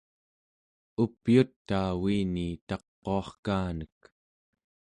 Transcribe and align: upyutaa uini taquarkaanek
upyutaa 1.03 1.81
uini 2.05 2.47
taquarkaanek 2.67 3.97